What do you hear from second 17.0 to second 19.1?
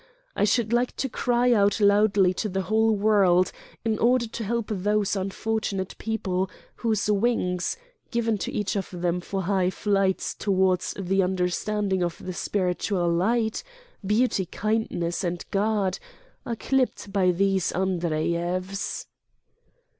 by these Andreyevs."